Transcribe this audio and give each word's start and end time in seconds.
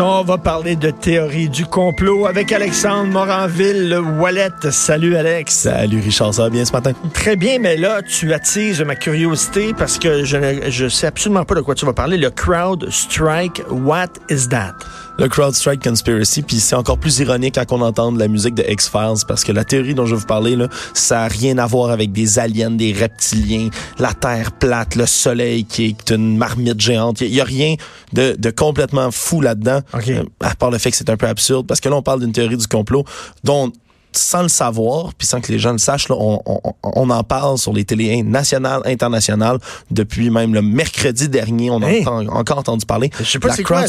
On 0.00 0.22
va 0.22 0.38
parler 0.38 0.76
de 0.76 0.90
théorie 0.90 1.48
du 1.48 1.66
complot 1.66 2.26
avec 2.26 2.52
Alexandre 2.52 3.10
Moranville, 3.10 3.88
le 3.88 3.98
Wallet. 3.98 4.50
Salut 4.70 5.16
Alex. 5.16 5.54
Salut 5.54 5.98
Richard, 5.98 6.34
ça 6.34 6.44
va 6.44 6.50
bien 6.50 6.64
ce 6.64 6.72
matin? 6.72 6.92
Très 7.12 7.34
bien, 7.34 7.58
mais 7.58 7.76
là, 7.76 8.00
tu 8.02 8.32
attises 8.32 8.80
ma 8.82 8.94
curiosité 8.94 9.74
parce 9.76 9.98
que 9.98 10.24
je 10.24 10.36
ne 10.36 10.70
je 10.70 10.88
sais 10.88 11.08
absolument 11.08 11.44
pas 11.44 11.56
de 11.56 11.62
quoi 11.62 11.74
tu 11.74 11.84
vas 11.84 11.92
parler. 11.92 12.16
Le 12.16 12.30
crowd 12.30 12.88
strike, 12.90 13.60
what 13.70 14.08
is 14.30 14.48
that? 14.48 14.74
Le 15.18 15.28
CrowdStrike 15.28 15.82
Conspiracy, 15.82 16.42
puis 16.42 16.60
c'est 16.60 16.76
encore 16.76 16.96
plus 16.96 17.18
ironique 17.18 17.56
quand 17.56 17.72
on 17.72 17.80
entend 17.80 18.12
de 18.12 18.20
la 18.20 18.28
musique 18.28 18.54
de 18.54 18.64
X-Files, 18.68 19.26
parce 19.26 19.42
que 19.42 19.50
la 19.50 19.64
théorie 19.64 19.92
dont 19.92 20.06
je 20.06 20.14
vais 20.14 20.20
vous 20.20 20.26
parler, 20.26 20.54
là, 20.54 20.68
ça 20.94 21.16
n'a 21.16 21.28
rien 21.28 21.58
à 21.58 21.66
voir 21.66 21.90
avec 21.90 22.12
des 22.12 22.38
aliens, 22.38 22.70
des 22.70 22.92
reptiliens, 22.92 23.68
la 23.98 24.14
Terre 24.14 24.52
plate, 24.52 24.94
le 24.94 25.06
Soleil 25.06 25.64
qui 25.64 25.86
est 25.86 26.10
une 26.10 26.36
marmite 26.36 26.80
géante. 26.80 27.20
Il 27.20 27.34
y, 27.34 27.40
a 27.40 27.44
rien 27.44 27.74
de, 28.12 28.36
de 28.38 28.50
complètement 28.50 29.10
fou 29.10 29.40
là-dedans, 29.40 29.80
okay. 29.92 30.18
euh, 30.18 30.24
à 30.38 30.54
part 30.54 30.70
le 30.70 30.78
fait 30.78 30.92
que 30.92 30.96
c'est 30.96 31.10
un 31.10 31.16
peu 31.16 31.26
absurde, 31.26 31.66
parce 31.66 31.80
que 31.80 31.88
là, 31.88 31.96
on 31.96 32.02
parle 32.02 32.20
d'une 32.20 32.32
théorie 32.32 32.56
du 32.56 32.68
complot 32.68 33.04
dont 33.42 33.72
sans 34.12 34.42
le 34.42 34.48
savoir, 34.48 35.12
puis 35.14 35.26
sans 35.26 35.40
que 35.40 35.52
les 35.52 35.58
gens 35.58 35.72
le 35.72 35.78
sachent, 35.78 36.08
là, 36.08 36.16
on, 36.18 36.40
on, 36.46 36.60
on, 36.82 37.10
en 37.10 37.22
parle 37.22 37.58
sur 37.58 37.72
les 37.72 37.84
télés 37.84 38.22
nationales, 38.22 38.82
internationales, 38.84 39.58
depuis 39.90 40.30
même 40.30 40.54
le 40.54 40.62
mercredi 40.62 41.28
dernier, 41.28 41.70
on 41.70 41.80
Hey. 41.82 42.04
a 42.04 42.10
encore 42.10 42.58
entendu 42.58 42.84
parler. 42.86 43.10
Je 43.18 43.24
sais 43.24 43.38
pas 43.38 43.52
c'est 43.52 43.62
quoi. 43.62 43.86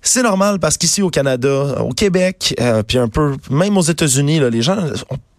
C'est 0.00 0.22
normal 0.22 0.58
parce 0.58 0.76
qu'ici 0.76 1.02
au 1.02 1.10
Canada, 1.10 1.82
au 1.82 1.90
Québec, 1.92 2.54
euh, 2.60 2.82
puis 2.82 2.98
un 2.98 3.08
peu 3.08 3.36
même 3.50 3.76
aux 3.76 3.82
États-Unis, 3.82 4.38
là, 4.40 4.50
les 4.50 4.62
gens 4.62 4.76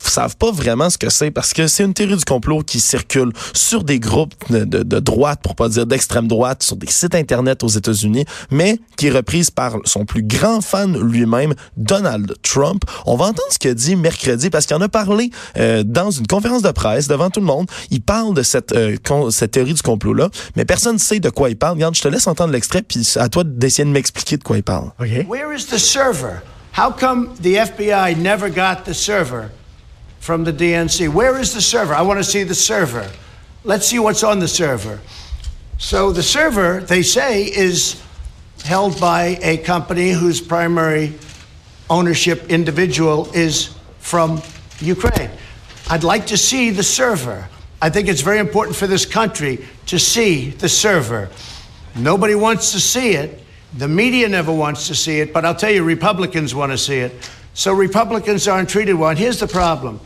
savent 0.09 0.35
pas 0.37 0.51
vraiment 0.51 0.89
ce 0.89 0.97
que 0.97 1.09
c'est 1.09 1.31
parce 1.31 1.53
que 1.53 1.67
c'est 1.67 1.83
une 1.83 1.93
théorie 1.93 2.17
du 2.17 2.25
complot 2.25 2.61
qui 2.61 2.79
circule 2.79 3.31
sur 3.53 3.83
des 3.83 3.99
groupes 3.99 4.33
de, 4.49 4.63
de, 4.65 4.83
de 4.83 4.99
droite, 4.99 5.39
pour 5.43 5.55
pas 5.55 5.69
dire 5.69 5.85
d'extrême 5.85 6.27
droite, 6.27 6.63
sur 6.63 6.75
des 6.75 6.87
sites 6.87 7.15
internet 7.15 7.63
aux 7.63 7.67
États-Unis, 7.67 8.25
mais 8.51 8.79
qui 8.97 9.07
est 9.07 9.11
reprise 9.11 9.49
par 9.49 9.75
son 9.85 10.05
plus 10.05 10.23
grand 10.23 10.61
fan 10.61 10.97
lui-même, 10.99 11.53
Donald 11.77 12.33
Trump. 12.41 12.83
On 13.05 13.15
va 13.15 13.25
entendre 13.25 13.47
ce 13.51 13.59
qu'il 13.59 13.71
a 13.71 13.73
dit 13.73 13.95
mercredi 13.95 14.49
parce 14.49 14.65
qu'il 14.65 14.75
en 14.75 14.81
a 14.81 14.89
parlé 14.89 15.29
euh, 15.57 15.83
dans 15.83 16.11
une 16.11 16.27
conférence 16.27 16.61
de 16.61 16.71
presse 16.71 17.07
devant 17.07 17.29
tout 17.29 17.39
le 17.39 17.45
monde. 17.45 17.67
Il 17.91 18.01
parle 18.01 18.33
de 18.33 18.43
cette, 18.43 18.73
euh, 18.73 18.97
con- 19.05 19.31
cette 19.31 19.51
théorie 19.51 19.73
du 19.73 19.81
complot-là, 19.81 20.29
mais 20.55 20.65
personne 20.65 20.93
ne 20.95 20.99
sait 20.99 21.19
de 21.19 21.29
quoi 21.29 21.49
il 21.49 21.57
parle. 21.57 21.73
Regarde, 21.75 21.95
je 21.95 22.01
te 22.01 22.07
laisse 22.07 22.27
entendre 22.27 22.53
l'extrait, 22.53 22.81
puis 22.81 23.07
à 23.15 23.29
toi 23.29 23.43
d'essayer 23.45 23.85
de 23.85 23.89
m'expliquer 23.89 24.37
de 24.37 24.43
quoi 24.43 24.57
il 24.57 24.63
parle. 24.63 24.91
OK. 24.99 25.25
Where 25.27 25.53
is 25.55 25.65
the 25.67 25.77
server? 25.77 26.41
How 26.77 26.91
come 26.91 27.29
the 27.41 27.55
FBI 27.55 28.15
never 28.17 28.49
got 28.49 28.83
the 28.85 28.93
server? 28.93 29.49
From 30.23 30.45
the 30.45 30.53
DNC? 30.53 31.09
Where 31.09 31.37
is 31.37 31.53
the 31.53 31.59
server? 31.59 31.93
I 31.93 32.01
want 32.01 32.17
to 32.17 32.23
see 32.23 32.43
the 32.43 32.55
server. 32.55 33.11
Let's 33.65 33.85
see 33.85 33.99
what's 33.99 34.23
on 34.23 34.39
the 34.39 34.47
server. 34.47 35.01
So 35.77 36.13
the 36.13 36.23
server, 36.23 36.79
they 36.79 37.01
say, 37.01 37.43
is 37.43 38.01
held 38.63 39.01
by 39.01 39.37
a 39.41 39.57
company 39.57 40.11
whose 40.11 40.39
primary 40.39 41.13
ownership 41.89 42.49
individual 42.49 43.29
is 43.33 43.75
from 43.99 44.41
Ukraine. 44.79 45.29
I'd 45.89 46.05
like 46.05 46.27
to 46.27 46.37
see 46.37 46.69
the 46.69 46.83
server. 46.83 47.49
I 47.81 47.89
think 47.89 48.07
it's 48.07 48.21
very 48.21 48.39
important 48.39 48.77
for 48.77 48.87
this 48.87 49.05
country 49.05 49.65
to 49.87 49.99
see 49.99 50.51
the 50.51 50.69
server. 50.69 51.29
Nobody 51.97 52.35
wants 52.35 52.71
to 52.71 52.79
see 52.79 53.15
it. 53.15 53.43
The 53.77 53.89
media 53.89 54.29
never 54.29 54.53
wants 54.53 54.87
to 54.87 54.95
see 54.95 55.19
it, 55.19 55.33
but 55.33 55.43
I'll 55.43 55.53
tell 55.53 55.71
you, 55.71 55.83
Republicans 55.83 56.55
want 56.55 56.71
to 56.71 56.77
see 56.77 56.99
it. 56.99 57.29
So 57.53 57.73
Republicans 57.73 58.47
aren't 58.47 58.69
treated 58.69 58.95
well. 58.95 59.09
And 59.09 59.19
here's 59.19 59.39
the 59.39 59.47
problem. 59.47 59.99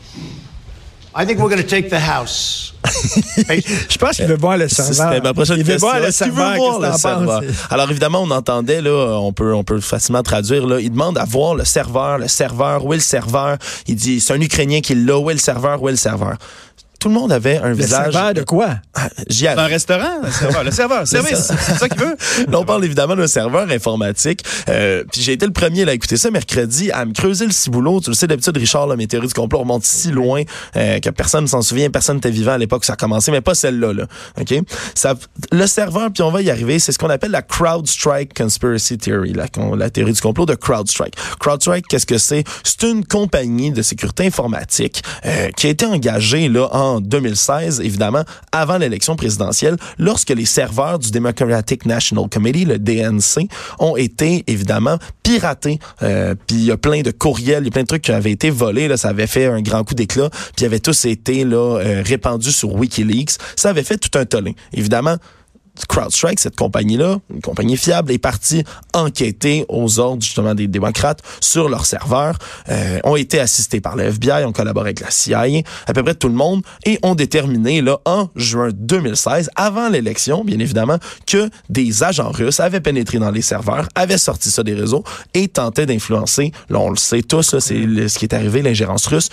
I 1.14 1.24
think 1.24 1.40
we're 1.40 1.48
going 1.48 1.62
to 1.62 1.66
take 1.66 1.88
the 1.90 1.98
House. 1.98 2.74
Je 3.88 3.98
pense 3.98 4.16
qu'il 4.16 4.26
veut 4.26 4.36
voir 4.36 4.56
le 4.56 4.68
serveur. 4.68 5.22
Ma 5.22 5.34
prochaine 5.34 5.56
Il 5.58 5.64
veut 5.64 5.76
voir 5.78 5.98
le 6.00 6.10
serveur. 6.10 6.56
voir 6.56 6.80
le 6.80 6.96
serveur? 6.96 7.42
Alors 7.70 7.90
évidemment, 7.90 8.22
on 8.22 8.30
entendait 8.30 8.80
là, 8.80 9.18
on 9.18 9.32
peut 9.32 9.52
on 9.54 9.64
peut 9.64 9.80
facilement 9.80 10.22
traduire 10.22 10.66
là. 10.66 10.78
Il 10.80 10.90
demande 10.90 11.18
à 11.18 11.24
voir 11.24 11.54
le 11.54 11.64
serveur, 11.64 12.18
le 12.18 12.28
serveur, 12.28 12.84
où 12.84 12.92
est 12.92 12.96
le 12.96 13.02
serveur? 13.02 13.58
Il 13.86 13.96
dit 13.96 14.20
c'est 14.20 14.34
un 14.34 14.40
Ukrainien 14.40 14.80
qui 14.80 14.94
l'a, 14.94 15.18
où 15.18 15.30
est 15.30 15.34
le 15.34 15.40
serveur, 15.40 15.82
où 15.82 15.88
est 15.88 15.92
le 15.92 15.98
serveur? 15.98 16.36
Tout 16.98 17.08
le 17.08 17.14
monde 17.14 17.30
avait 17.32 17.58
un 17.58 17.68
Le 17.68 17.74
visage. 17.74 18.12
serveur 18.12 18.34
de 18.34 18.42
quoi? 18.42 18.80
J'y 19.28 19.46
Un 19.46 19.66
restaurant, 19.66 20.20
le 20.22 20.30
serveur, 20.30 20.64
le 20.64 20.70
serveur, 20.70 21.06
service, 21.06 21.52
c'est 21.66 21.78
ça 21.78 21.88
qu'il 21.88 22.00
veut. 22.00 22.16
Là, 22.48 22.58
on 22.58 22.64
parle 22.64 22.84
évidemment 22.84 23.14
d'un 23.14 23.26
serveur 23.28 23.70
informatique. 23.70 24.44
Euh, 24.68 25.04
puis 25.12 25.22
j'ai 25.22 25.32
été 25.32 25.46
le 25.46 25.52
premier 25.52 25.84
là, 25.84 25.92
à 25.92 25.94
écouter 25.94 26.16
ça 26.16 26.30
mercredi, 26.30 26.90
à 26.90 27.04
me 27.04 27.12
creuser 27.12 27.46
le 27.46 27.52
ciboulot. 27.52 28.00
Tu 28.00 28.10
le 28.10 28.14
sais, 28.16 28.26
d'habitude, 28.26 28.56
Richard, 28.56 28.86
là, 28.88 28.96
mes 28.96 29.06
théories 29.06 29.28
du 29.28 29.34
complot 29.34 29.60
remontent 29.60 29.84
si 29.86 30.10
loin 30.10 30.42
euh, 30.76 30.98
que 30.98 31.10
personne 31.10 31.42
ne 31.42 31.48
s'en 31.48 31.62
souvient, 31.62 31.88
personne 31.90 32.16
n'était 32.16 32.30
vivant 32.30 32.52
à 32.52 32.58
l'époque 32.58 32.82
où 32.82 32.86
ça 32.86 32.94
a 32.94 32.96
commencé, 32.96 33.30
mais 33.30 33.40
pas 33.40 33.54
celle-là. 33.54 33.92
Là, 33.92 34.06
OK? 34.40 34.54
Ça, 34.94 35.14
le 35.52 35.66
serveur, 35.66 36.10
puis 36.12 36.22
on 36.22 36.30
va 36.32 36.42
y 36.42 36.50
arriver, 36.50 36.78
c'est 36.80 36.90
ce 36.92 36.98
qu'on 36.98 37.10
appelle 37.10 37.30
la 37.30 37.42
CrowdStrike 37.42 38.36
Conspiracy 38.36 38.98
Theory, 38.98 39.34
la, 39.34 39.46
la 39.76 39.90
théorie 39.90 40.12
du 40.12 40.20
complot 40.20 40.46
de 40.46 40.54
CrowdStrike. 40.54 41.14
CrowdStrike, 41.38 41.86
qu'est-ce 41.88 42.06
que 42.06 42.18
c'est? 42.18 42.44
C'est 42.64 42.82
une 42.84 43.04
compagnie 43.04 43.70
de 43.70 43.82
sécurité 43.82 44.26
informatique 44.26 45.02
euh, 45.26 45.50
qui 45.56 45.68
a 45.68 45.70
été 45.70 45.86
engagée 45.86 46.48
là, 46.48 46.68
en 46.74 46.87
2016, 47.00 47.80
évidemment, 47.80 48.24
avant 48.52 48.78
l'élection 48.78 49.16
présidentielle, 49.16 49.76
lorsque 49.98 50.30
les 50.30 50.44
serveurs 50.44 50.98
du 50.98 51.10
Democratic 51.10 51.86
National 51.86 52.28
Committee, 52.28 52.64
le 52.64 52.78
DNC, 52.78 53.48
ont 53.78 53.96
été 53.96 54.44
évidemment 54.46 54.98
piratés. 55.22 55.78
Euh, 56.02 56.34
puis 56.46 56.56
il 56.56 56.64
y 56.64 56.70
a 56.70 56.76
plein 56.76 57.02
de 57.02 57.10
courriels, 57.10 57.64
il 57.64 57.66
y 57.66 57.68
a 57.68 57.72
plein 57.72 57.82
de 57.82 57.86
trucs 57.86 58.02
qui 58.02 58.12
avaient 58.12 58.32
été 58.32 58.50
volés. 58.50 58.88
Là, 58.88 58.96
ça 58.96 59.08
avait 59.08 59.26
fait 59.26 59.46
un 59.46 59.60
grand 59.60 59.84
coup 59.84 59.94
d'éclat. 59.94 60.30
Puis 60.30 60.62
ils 60.62 60.64
avaient 60.64 60.80
tous 60.80 61.04
été 61.04 61.44
là 61.44 61.78
euh, 61.78 62.02
répandus 62.04 62.52
sur 62.52 62.74
WikiLeaks. 62.74 63.38
Ça 63.56 63.70
avait 63.70 63.84
fait 63.84 63.98
tout 63.98 64.16
un 64.18 64.24
tollé. 64.24 64.54
Évidemment, 64.72 65.16
CrowdStrike, 65.86 66.40
cette 66.40 66.56
compagnie-là, 66.56 67.18
une 67.32 67.40
compagnie 67.40 67.76
fiable, 67.76 68.10
est 68.12 68.18
partie 68.18 68.64
enquêter 68.94 69.64
aux 69.68 69.98
ordres 69.98 70.22
justement 70.22 70.54
des 70.54 70.66
démocrates 70.66 71.20
sur 71.40 71.68
leurs 71.68 71.86
serveurs, 71.86 72.38
euh, 72.68 72.98
ont 73.04 73.16
été 73.16 73.38
assistés 73.40 73.80
par 73.80 73.96
le 73.96 74.04
FBI, 74.04 74.44
ont 74.44 74.52
collaboré 74.52 74.88
avec 74.88 75.00
la 75.00 75.10
CIA, 75.10 75.44
à 75.86 75.92
peu 75.92 76.02
près 76.02 76.14
tout 76.14 76.28
le 76.28 76.34
monde, 76.34 76.62
et 76.84 76.98
ont 77.02 77.14
déterminé 77.14 77.80
là 77.82 77.98
en 78.04 78.28
juin 78.36 78.70
2016, 78.72 79.50
avant 79.56 79.88
l'élection, 79.88 80.44
bien 80.44 80.58
évidemment, 80.58 80.98
que 81.26 81.48
des 81.68 82.02
agents 82.02 82.30
russes 82.30 82.60
avaient 82.60 82.80
pénétré 82.80 83.18
dans 83.18 83.30
les 83.30 83.42
serveurs, 83.42 83.88
avaient 83.94 84.18
sorti 84.18 84.50
ça 84.50 84.62
des 84.62 84.74
réseaux 84.74 85.04
et 85.34 85.48
tentaient 85.48 85.86
d'influencer, 85.86 86.52
là 86.70 86.78
on 86.80 86.90
le 86.90 86.96
sait 86.96 87.22
tous, 87.22 87.58
c'est 87.58 87.74
le- 87.74 88.08
ce 88.08 88.18
qui 88.18 88.24
est 88.24 88.34
arrivé, 88.34 88.62
l'ingérence 88.62 89.06
russe, 89.06 89.28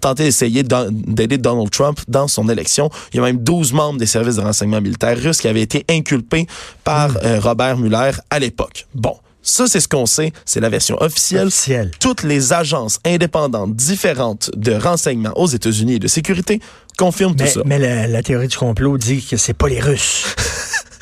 tenté 0.00 0.24
d'essayer 0.24 0.62
d'aider 0.62 1.38
Donald 1.38 1.70
Trump 1.70 2.00
dans 2.08 2.28
son 2.28 2.48
élection. 2.48 2.90
Il 3.12 3.16
y 3.16 3.20
a 3.20 3.22
même 3.22 3.38
12 3.38 3.72
membres 3.72 3.98
des 3.98 4.06
services 4.06 4.36
de 4.36 4.40
renseignement 4.42 4.80
militaire 4.80 5.18
russes 5.18 5.38
qui 5.40 5.48
avaient 5.48 5.62
été 5.62 5.84
inculpés 5.88 6.46
par 6.84 7.10
euh, 7.24 7.40
Robert 7.40 7.76
Mueller 7.78 8.12
à 8.30 8.38
l'époque. 8.38 8.86
Bon. 8.94 9.16
Ça, 9.44 9.66
c'est 9.66 9.80
ce 9.80 9.88
qu'on 9.88 10.06
sait. 10.06 10.32
C'est 10.44 10.60
la 10.60 10.68
version 10.68 10.96
officielle. 11.02 11.48
Officielle. 11.48 11.90
Toutes 11.98 12.22
les 12.22 12.52
agences 12.52 13.00
indépendantes 13.04 13.74
différentes 13.74 14.52
de 14.56 14.72
renseignement 14.72 15.32
aux 15.34 15.48
États-Unis 15.48 15.94
et 15.94 15.98
de 15.98 16.06
sécurité 16.06 16.60
confirment 16.96 17.34
Mais, 17.36 17.46
tout 17.46 17.54
ça. 17.54 17.62
mais 17.66 17.80
la, 17.80 18.06
la 18.06 18.22
théorie 18.22 18.46
du 18.46 18.56
complot 18.56 18.98
dit 18.98 19.20
que 19.20 19.36
c'est 19.36 19.54
pas 19.54 19.68
les 19.68 19.80
Russes. 19.80 20.26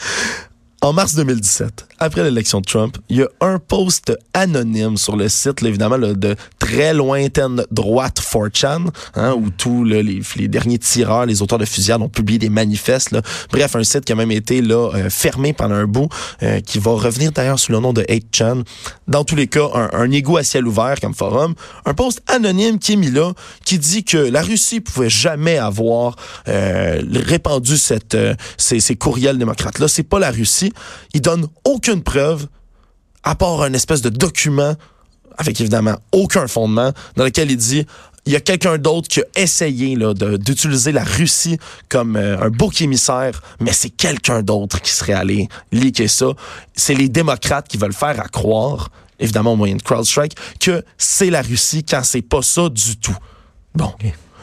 En 0.83 0.95
mars 0.95 1.15
2017, 1.15 1.89
après 1.99 2.23
l'élection 2.25 2.63
de 2.63 2.65
Trump, 2.65 2.97
il 3.11 3.19
y 3.19 3.23
a 3.23 3.29
un 3.43 3.59
post 3.59 4.17
anonyme 4.33 4.97
sur 4.97 5.15
le 5.15 5.29
site, 5.29 5.61
là, 5.61 5.69
évidemment, 5.69 5.99
là, 5.99 6.15
de 6.15 6.37
très 6.71 6.95
lointaine 6.95 7.65
droite 7.71 8.21
4chan, 8.21 8.89
hein, 9.15 9.35
où 9.35 9.51
tous 9.51 9.85
là, 9.85 10.03
les, 10.03 10.21
les 10.37 10.49
derniers 10.49 10.79
tireurs, 10.79 11.27
les 11.27 11.43
auteurs 11.43 11.59
de 11.59 11.65
fusillades 11.65 12.01
ont 12.01 12.09
publié 12.09 12.39
des 12.39 12.49
manifestes. 12.49 13.11
là. 13.11 13.23
Bref, 13.51 13.75
un 13.75 13.83
site 13.83 14.05
qui 14.05 14.13
a 14.13 14.15
même 14.15 14.31
été 14.31 14.63
là 14.63 14.91
euh, 14.95 15.11
fermé 15.11 15.53
pendant 15.53 15.75
un 15.75 15.87
bout, 15.87 16.09
euh, 16.43 16.61
qui 16.61 16.79
va 16.79 16.93
revenir 16.93 17.33
d'ailleurs 17.33 17.59
sous 17.59 17.73
le 17.73 17.81
nom 17.81 17.93
de 17.93 18.03
8chan. 18.03 18.63
Dans 19.09 19.25
tous 19.25 19.35
les 19.37 19.49
cas, 19.49 19.69
un, 19.75 19.91
un 19.93 20.11
égout 20.11 20.37
à 20.37 20.45
ciel 20.45 20.67
ouvert 20.67 21.01
comme 21.01 21.15
forum. 21.15 21.55
Un 21.87 21.95
post 21.95 22.23
anonyme 22.29 22.79
qui 22.79 22.93
est 22.93 22.97
mis 22.97 23.11
là, 23.11 23.33
qui 23.65 23.79
dit 23.79 24.05
que 24.05 24.19
la 24.19 24.43
Russie 24.43 24.81
pouvait 24.81 25.11
jamais 25.11 25.59
avoir 25.59 26.17
euh, 26.49 27.03
répandu 27.13 27.77
cette, 27.77 28.15
euh, 28.15 28.35
ces, 28.57 28.79
ces 28.81 28.95
courriels 28.95 29.39
démocrates-là. 29.39 29.89
C'est 29.89 30.05
pas 30.05 30.21
la 30.21 30.31
Russie. 30.31 30.73
Il 31.15 31.21
donne 31.21 31.49
aucune 31.65 32.03
preuve, 32.03 32.47
à 33.25 33.35
part 33.35 33.63
un 33.63 33.73
espèce 33.73 34.03
de 34.03 34.09
document 34.09 34.77
avec 35.39 35.61
évidemment 35.61 35.97
aucun 36.13 36.47
fondement, 36.47 36.93
dans 37.17 37.25
lequel 37.25 37.51
il 37.51 37.57
dit 37.57 37.87
il 38.27 38.33
y 38.33 38.37
a 38.37 38.41
quelqu'un 38.41 38.79
d'autre 38.79 39.09
qui 39.09 39.21
a 39.21 39.25
essayé 39.37 39.97
là, 39.97 40.13
d'utiliser 40.15 40.93
la 40.93 41.05
Russie 41.05 41.59
comme 41.89 42.17
euh, 42.17 42.39
un 42.41 42.51
bouc 42.51 42.81
émissaire, 42.83 43.41
mais 43.61 43.73
c'est 43.73 43.91
quelqu'un 43.91 44.43
d'autre 44.43 44.81
qui 44.81 44.93
serait 44.93 45.15
allé 45.15 45.49
liquer 45.73 46.07
ça. 46.07 46.27
C'est 46.75 46.95
les 46.95 47.09
démocrates 47.09 47.67
qui 47.67 47.79
veulent 47.79 47.95
faire 47.95 48.21
à 48.21 48.29
croire, 48.29 48.91
évidemment 49.19 49.55
au 49.55 49.57
moyen 49.57 49.77
de 49.77 49.83
CrowdStrike, 49.83 50.37
que 50.61 50.85
c'est 50.99 51.31
la 51.31 51.43
Russie 51.43 51.83
quand 51.83 52.03
c'est 52.05 52.23
pas 52.23 52.43
ça 52.43 52.69
du 52.69 52.99
tout. 52.99 53.17
Bon. 53.75 53.93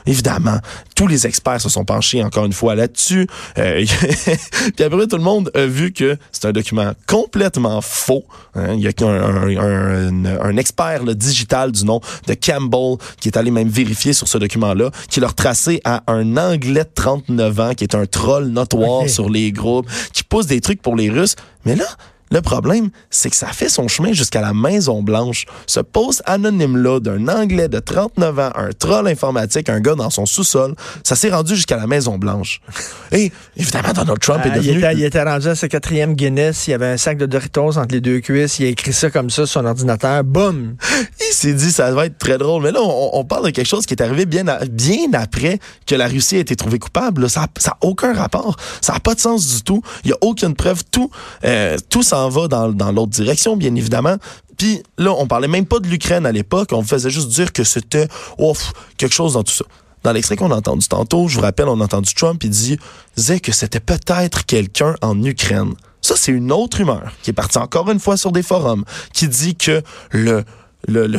Évidemment, 0.08 0.58
tous 0.96 1.06
les 1.08 1.28
experts 1.28 1.62
se 1.62 1.70
sont 1.70 1.86
penchés 1.86 2.24
encore 2.24 2.46
une 2.46 2.54
fois 2.54 2.74
là-dessus. 2.76 3.28
Euh, 3.58 3.84
puis 4.76 4.84
après, 4.86 5.08
tout 5.08 5.18
le 5.18 5.24
monde 5.24 5.52
a 5.54 5.66
vu 5.66 5.92
que 5.94 6.18
c'est 6.32 6.46
un 6.46 6.52
document 6.52 6.94
complètement 7.08 7.82
faux. 7.82 8.24
hein. 8.56 8.74
Il 8.74 8.80
y 8.82 8.88
a 8.88 8.92
un, 9.02 9.06
un- 9.08 9.58
un- 9.58 10.26
un- 10.26 10.40
un 10.42 10.58
expert 10.58 11.04
là, 11.04 11.14
digital 11.14 11.72
du 11.72 11.86
nom 11.86 12.02
de 12.28 12.34
Campbell 12.34 12.98
qui 13.20 13.30
est 13.30 13.38
allé 13.38 13.52
même 13.52 13.68
vérifier 13.70 14.14
sur 14.14 14.28
ce 14.28 14.38
document-là, 14.38 14.92
qui 15.10 15.20
l'a 15.20 15.28
retracé 15.28 15.82
à 15.84 16.04
un 16.08 16.38
Anglais 16.38 16.84
de 16.84 16.90
39 16.96 17.60
ans 17.60 17.74
qui 17.76 17.84
est 17.84 17.96
un 17.96 18.06
troll 18.06 18.48
notoire 18.48 19.10
sur 19.10 19.30
les 19.30 19.52
groupes, 19.52 19.88
qui 20.14 20.24
pousse 20.24 20.48
des 20.48 20.62
trucs 20.62 20.82
pour 20.82 20.96
les 20.96 21.10
Russes. 21.10 21.36
Mais 21.66 21.76
là, 21.76 21.86
le 22.32 22.42
problème, 22.42 22.90
c'est 23.10 23.30
que 23.30 23.36
ça 23.36 23.48
fait 23.48 23.70
son 23.70 23.88
chemin 23.88 24.12
jusqu'à 24.14 24.42
la 24.42 24.54
Maison 24.54 25.02
Blanche. 25.02 25.46
Ce 25.66 25.80
post 25.80 26.22
anonyme-là 26.26 27.00
d'un 27.00 27.28
Anglais 27.28 27.68
de 27.70 27.80
39 27.80 28.40
ans, 28.40 28.52
un 28.56 28.70
troll 28.78 29.08
informatique, 29.08 29.70
un 29.70 29.80
gars 29.80 29.96
dans 29.96 30.10
son 30.10 30.26
sous-sol, 30.26 30.76
ça 31.04 31.16
s'est 31.16 31.30
rendu 31.30 31.56
jusqu'à 31.56 31.78
la 31.78 31.88
Maison 31.88 32.18
Blanche. 32.18 32.62
Et 33.12 33.32
évidemment, 33.56 33.94
Donald 33.94 34.20
Trump 34.20 34.46
est 34.46 34.50
Ah, 34.52 34.58
il, 34.58 34.64
devenu... 34.64 34.78
était, 34.80 34.94
il 34.96 35.04
était 35.06 35.24
rendu 35.24 35.48
à 35.48 35.56
sa 35.56 35.68
quatrième 35.68 36.16
Guinness. 36.16 36.68
Il 36.68 36.72
y 36.72 36.74
avait 36.74 36.88
un 36.88 36.98
sac 36.98 37.18
de 37.18 37.26
Doritos 37.26 37.78
entre 37.78 37.94
les 37.94 38.02
deux 38.02 38.20
cuisses. 38.20 38.60
Il 38.60 38.66
a 38.66 38.70
écrit 38.70 38.94
ça 38.94 39.10
comme 39.10 39.30
ça 39.30 39.46
sur 39.46 39.62
son 39.62 39.66
ordinateur. 39.66 40.24
Boum! 40.24 40.76
Il 41.30 41.34
s'est 41.34 41.54
dit, 41.54 41.72
ça 41.72 41.92
va 41.92 42.06
être 42.06 42.18
très 42.18 42.38
drôle. 42.38 42.64
Mais 42.64 42.72
là, 42.72 42.80
on, 42.82 43.10
on 43.14 43.24
parle 43.26 43.46
de 43.46 43.50
quelque 43.52 43.68
chose 43.68 43.86
qui 43.86 43.94
est 43.94 44.02
arrivé 44.02 44.26
bien, 44.26 44.48
à- 44.48 44.66
bien 44.66 45.08
après 45.14 45.60
que 45.86 45.96
la 45.96 46.08
Russie 46.08 46.36
a 46.38 46.40
été 46.40 46.56
trouvée 46.56 46.80
coupable. 46.80 47.24
là. 47.24 47.30
Ça 47.30 47.42
n'a 47.66 47.78
aucun 47.82 48.14
rapport. 48.14 48.56
Ça 48.82 48.94
n'a 48.94 49.00
pas 49.00 49.14
de 49.16 49.20
sens 49.20 49.56
du 49.56 49.64
tout. 49.64 49.82
Il 50.04 50.08
n'y 50.08 50.14
a 50.14 50.18
aucune 50.22 50.54
preuve. 50.56 50.84
Tout, 50.92 51.10
euh, 51.46 51.78
tout 51.90 52.04
s'en 52.18 52.30
va 52.30 52.48
dans, 52.48 52.92
l'autre 52.92 53.12
direction, 53.12 53.58
bien 53.58 53.74
évidemment. 53.76 54.18
Puis 54.58 54.82
là, 54.98 55.14
on 55.18 55.28
parlait 55.28 55.48
même 55.48 55.66
pas 55.66 55.80
de 55.80 55.88
l'Ukraine 55.88 56.26
à 56.26 56.32
l'époque. 56.32 56.70
On 56.72 56.84
faisait 56.84 57.10
juste 57.10 57.30
dire 57.30 57.54
que 57.54 57.64
c'était 57.64 58.08
ouf, 58.40 58.74
quelque 58.98 59.14
chose 59.14 59.34
dans 59.34 59.44
tout 59.44 59.54
ça. 59.54 59.66
Dans 60.04 60.12
l'extrait 60.12 60.36
qu'on 60.36 60.52
a 60.52 60.56
entendu 60.56 60.88
tantôt, 60.88 61.28
je 61.28 61.36
vous 61.36 61.42
rappelle, 61.42 61.68
on 61.68 61.80
a 61.82 61.84
entendu 61.84 62.14
Trump, 62.14 62.44
il 62.44 62.50
dit, 62.50 62.80
disait 63.16 63.40
que 63.40 63.52
c'était 63.52 63.80
peut-être 63.80 64.46
quelqu'un 64.46 64.96
en 65.02 65.22
Ukraine. 65.24 65.74
Ça, 66.02 66.16
c'est 66.16 66.32
une 66.32 66.52
autre 66.52 66.78
rumeur 66.78 67.12
qui 67.22 67.32
est 67.32 67.34
partie 67.34 67.58
encore 67.58 67.90
une 67.92 68.00
fois 68.00 68.18
sur 68.18 68.32
des 68.32 68.44
forums, 68.44 68.86
qui 69.14 69.28
dit 69.28 69.56
que 69.56 69.82
le, 70.12 70.44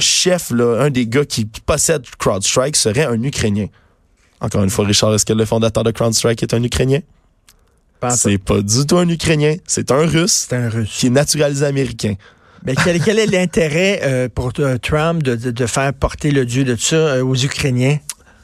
chef, 0.01 0.53
un 0.53 0.91
des 0.91 1.07
gars 1.07 1.25
qui 1.25 1.45
possède 1.45 2.05
CrowdStrike 2.19 2.77
serait 2.77 3.05
un 3.05 3.23
Ukrainien. 3.23 3.67
Encore 4.41 4.63
une 4.63 4.71
fois, 4.71 4.87
Richard, 4.87 5.13
est-ce 5.15 5.27
que 5.27 5.33
le 5.33 5.45
fondateur 5.45 5.85
de 5.85 5.91
CrowdStrike 5.91 6.43
est 6.43 6.55
un 6.55 6.63
Ukrainien? 6.63 7.01
C'est 8.11 8.39
pas 8.39 8.61
du 8.63 8.87
tout 8.87 8.97
un 8.99 9.09
Ukrainien, 9.09 9.57
c'est 9.67 9.91
un 9.91 10.07
Russe 10.07 10.47
C'est 10.49 10.57
un 10.57 10.69
russe. 10.69 10.91
qui 10.99 11.07
est 11.09 11.11
naturalisé 11.11 11.65
américain. 11.67 12.15
Mais 12.65 12.75
quel, 12.75 13.01
quel 13.01 13.19
est 13.19 13.27
l'intérêt 13.27 14.01
euh, 14.03 14.29
pour 14.33 14.53
euh, 14.59 14.79
Trump 14.79 15.23
de, 15.23 15.37
de- 15.37 15.51
de 15.53 15.67
faire 15.67 15.93
porter 15.95 16.31
le 16.33 16.45
dieu 16.45 16.65
de 16.65 16.75
ça 16.77 16.97
euh, 16.97 17.25
aux 17.25 17.37
Ukrainiens? 17.37 17.99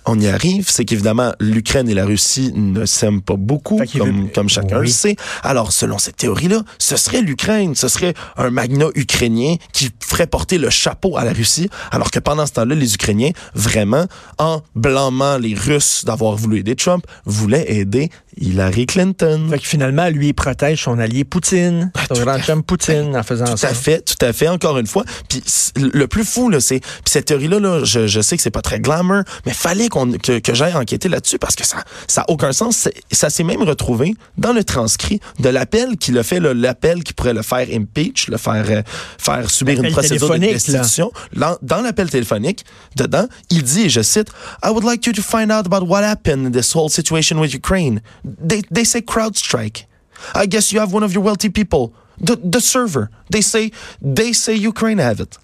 On 0.06 0.19
y 0.21 0.27
arrive, 0.29 0.69
c'est 0.71 0.85
qu'évidemment, 0.85 1.33
l'Ukraine 1.41 1.89
et 1.89 1.95
la 1.95 2.05
Russie 2.05 2.53
ne 2.55 2.85
s'aiment 2.87 3.23
pas 3.23 3.37
beaucoup, 3.37 3.81
comme, 3.99 4.25
veut- 4.25 4.29
comme 4.35 4.49
chacun 4.49 4.79
Oui. 4.81 4.87
le 4.87 4.93
sait. 4.93 5.17
Alors, 5.43 5.73
selon 5.73 5.99
cette 5.99 6.17
théorie-là, 6.17 6.62
ce 6.79 6.97
serait 6.97 7.23
l'Ukraine, 7.23 7.75
ce 7.75 7.89
serait 7.89 8.15
un 8.37 8.51
magnat 8.51 8.89
ukrainien 8.95 9.56
qui 9.73 9.91
ferait 10.06 10.27
porter 10.27 10.59
le 10.59 10.71
chapeau 10.71 11.17
à 11.17 11.25
la 11.25 11.33
Russie, 11.33 11.69
alors 11.91 12.11
que 12.11 12.19
pendant 12.19 12.47
ce 12.47 12.53
temps-là, 12.53 12.75
les 12.75 12.95
Ukrainiens, 12.95 13.31
vraiment, 13.55 14.06
en 14.39 14.61
blâmant 14.75 15.39
les 15.39 15.55
Russes 15.55 16.05
d'avoir 16.05 16.37
voulu 16.37 16.59
aider 16.59 16.77
Trump, 16.77 17.05
voulaient 17.25 17.73
aider 17.73 18.11
Hillary 18.37 18.87
Clinton. 18.87 19.47
Fait 19.50 19.59
que 19.59 19.67
finalement, 19.67 20.09
lui, 20.09 20.29
il 20.29 20.35
protège 20.35 20.83
son 20.85 20.99
allié 20.99 21.25
Poutine, 21.25 21.91
son 22.09 22.15
tout 22.15 22.21
grand 22.23 22.39
chum 22.41 22.62
Poutine, 22.62 23.17
en 23.17 23.23
faisant 23.23 23.45
Tout 23.47 23.57
ça. 23.57 23.69
à 23.69 23.75
fait, 23.75 24.03
tout 24.05 24.25
à 24.25 24.33
fait, 24.33 24.49
encore 24.49 24.79
une 24.79 24.87
fois. 24.87 25.05
Puis 25.29 25.43
le 25.77 26.07
plus 26.07 26.25
fou, 26.25 26.50
là, 26.50 26.61
c'est... 26.61 26.81
Puis 26.81 26.91
cette 27.07 27.27
théorie-là, 27.27 27.61
là, 27.61 27.85
je, 27.85 28.07
je 28.07 28.21
sais 28.21 28.37
que 28.37 28.43
c'est 28.43 28.50
pas 28.50 28.62
très 28.62 28.81
glamour, 28.81 29.23
mais 29.47 29.53
fallait 29.53 29.89
qu'on, 29.94 30.11
que, 30.12 30.41
que 30.41 30.55
j'aille 30.55 30.75
enquêter 30.75 31.08
là-dessus 31.08 31.38
parce 31.38 31.55
que 31.55 31.64
ça 31.64 31.85
ça 32.08 32.23
a 32.23 32.31
aucun 32.31 32.52
sens. 32.52 32.88
Ça 33.12 33.31
s'est 33.31 33.44
même 33.44 33.62
retrouvé 33.62 34.14
dans 34.37 34.52
le 34.52 34.64
transcrit 34.64 35.20
de 35.38 35.49
l'appel 35.49 35.96
qu'il 35.96 36.19
a 36.19 36.23
fait, 36.23 36.41
là, 36.41 36.52
l'appel 36.52 37.05
qui 37.05 37.12
pourrait 37.12 37.35
le 37.35 37.43
faire 37.43 37.67
impeach, 37.73 38.29
le 38.29 38.37
faire, 38.37 38.64
euh, 38.69 38.82
faire 39.19 39.50
subir 39.50 39.82
une 39.82 39.93
procédure 39.93 40.29
de 40.29 40.35
là. 40.35 40.52
destitution. 40.52 41.12
Dans, 41.35 41.56
dans 41.62 41.81
l'appel 41.81 42.11
téléphonique, 42.11 42.64
dedans, 42.96 43.26
il 43.50 43.62
dit, 43.62 43.82
et 43.82 43.88
je 43.88 44.02
cite, 44.02 44.29
I 44.64 44.70
would 44.70 44.85
like 44.85 45.06
you 45.06 45.12
to 45.12 45.23
find 45.23 45.50
out 45.50 45.67
about 45.67 45.87
what 45.87 46.02
happened 46.02 46.47
in 46.47 46.50
this 46.50 46.75
whole 46.75 46.90
situation 46.90 47.38
with 47.38 47.55
Ukraine. 47.55 48.00
They, 48.25 48.62
they 48.73 48.85
say 48.85 49.00
CrowdStrike. 49.00 49.87
I 50.35 50.47
guess 50.47 50.73
you 50.73 50.81
have 50.81 50.93
one 50.93 51.05
of 51.05 51.12
your 51.12 51.23
wealthy 51.23 51.50
people. 51.50 51.93
The, 52.19 52.37
the 52.37 52.61
server. 52.61 53.11
They 53.31 53.43
say, 53.43 53.73
they 54.00 54.32
say 54.32 54.55
Ukraine 54.55 54.99
have 54.99 55.20
it. 55.20 55.37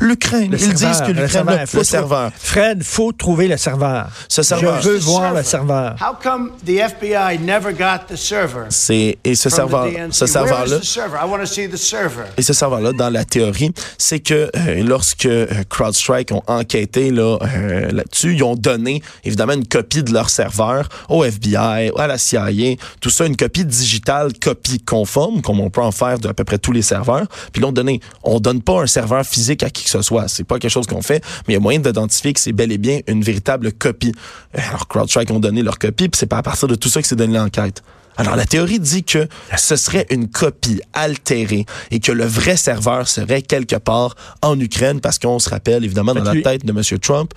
L'Ukraine. 0.00 0.50
Le 0.52 0.60
Ils 0.60 0.68
disent 0.70 0.78
serveur, 0.80 1.00
que 1.06 1.12
le 1.12 1.22
l'Ukraine 1.22 1.30
serveur. 1.30 1.60
a 1.60 1.66
Faut 1.66 1.78
le 1.78 1.84
trou- 1.84 1.90
serveur. 1.90 2.30
Fred, 2.38 2.82
faut 2.82 3.12
trouver 3.12 3.48
le 3.48 3.56
serveur. 3.56 4.08
Ce 4.28 4.42
serveur. 4.42 4.80
Je 4.80 4.88
veux 4.90 4.98
The 4.98 5.02
voir 5.02 5.34
le 5.34 5.42
server. 5.42 5.66
serveur. 5.66 5.96
How 6.00 6.14
come 6.22 6.50
the 6.64 6.78
FBI 6.78 7.38
never 7.40 7.72
got 7.72 8.06
the 8.12 8.16
server? 8.16 8.66
C'est, 8.70 9.18
et 9.24 9.34
ce 9.34 9.48
serveur, 9.50 9.86
ce 9.86 10.24
Where 10.24 10.28
is 10.28 10.32
serveur-là, 10.32 10.78
the 10.78 10.84
server? 10.84 11.16
I 11.22 11.28
want 11.28 11.38
to 11.40 11.46
see 11.46 11.68
the 11.68 11.76
server. 11.76 12.24
Et 12.36 12.42
ce 12.42 12.52
serveur-là, 12.52 12.92
dans 12.92 13.10
la 13.10 13.24
théorie, 13.24 13.72
c'est 13.98 14.20
que 14.20 14.50
euh, 14.56 14.82
lorsque 14.84 15.26
euh, 15.26 15.46
CrowdStrike 15.68 16.32
ont 16.32 16.42
enquêté 16.46 17.10
là, 17.10 17.38
euh, 17.42 17.90
là-dessus, 17.92 18.34
ils 18.34 18.42
ont 18.42 18.54
donné 18.56 19.02
évidemment 19.24 19.52
une 19.54 19.66
copie 19.66 20.02
de 20.02 20.12
leur 20.12 20.30
serveur 20.30 20.88
au 21.08 21.24
FBI, 21.24 21.90
à 21.96 22.06
la 22.06 22.18
CIA, 22.18 22.76
tout 23.00 23.10
ça, 23.10 23.26
une 23.26 23.36
copie 23.36 23.64
digitale, 23.64 24.32
copie 24.40 24.78
conforme, 24.80 25.42
comme 25.42 25.60
on 25.60 25.70
peut 25.70 25.82
en 25.82 25.92
faire 25.92 26.18
de 26.18 26.28
à 26.28 26.34
peu 26.34 26.44
près 26.44 26.58
tous 26.58 26.72
les 26.72 26.82
serveurs. 26.82 27.26
Puis 27.52 27.62
l'ont 27.62 27.72
donné. 27.72 28.00
On 28.22 28.40
donne 28.40 28.62
pas 28.62 28.82
un 28.82 28.86
serveur 28.86 29.24
physique 29.24 29.55
à 29.62 29.70
qui 29.70 29.84
que 29.84 29.90
ce 29.90 30.02
soit. 30.02 30.28
C'est 30.28 30.44
pas 30.44 30.58
quelque 30.58 30.70
chose 30.70 30.86
qu'on 30.86 31.02
fait, 31.02 31.24
mais 31.46 31.54
il 31.54 31.54
y 31.54 31.56
a 31.56 31.60
moyen 31.60 31.78
d'identifier 31.78 32.32
que 32.32 32.40
c'est 32.40 32.52
bel 32.52 32.72
et 32.72 32.78
bien 32.78 33.00
une 33.06 33.22
véritable 33.22 33.72
copie. 33.72 34.12
Euh, 34.56 34.60
Alors 34.68 34.88
CrowdStrike 34.88 35.30
ont 35.30 35.40
donné 35.40 35.62
leur 35.62 35.78
copie, 35.78 36.08
puis 36.08 36.18
c'est 36.18 36.26
pas 36.26 36.38
à 36.38 36.42
partir 36.42 36.68
de 36.68 36.74
tout 36.74 36.88
ça 36.88 37.00
que 37.00 37.08
c'est 37.08 37.16
donné 37.16 37.36
l'enquête. 37.38 37.82
Alors, 38.18 38.34
la 38.34 38.46
théorie 38.46 38.80
dit 38.80 39.04
que 39.04 39.28
ce 39.58 39.76
serait 39.76 40.06
une 40.10 40.28
copie 40.28 40.80
altérée 40.94 41.66
et 41.90 42.00
que 42.00 42.12
le 42.12 42.24
vrai 42.24 42.56
serveur 42.56 43.08
serait 43.08 43.42
quelque 43.42 43.76
part 43.76 44.14
en 44.40 44.58
Ukraine 44.58 45.00
parce 45.00 45.18
qu'on 45.18 45.38
se 45.38 45.50
rappelle, 45.50 45.84
évidemment, 45.84 46.14
dans 46.14 46.24
la 46.24 46.40
tête 46.40 46.64
de 46.64 46.72
M. 46.72 46.98
Trump, 46.98 47.34